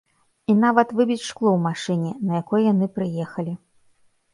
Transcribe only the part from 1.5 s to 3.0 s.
ў машыне, на якой яны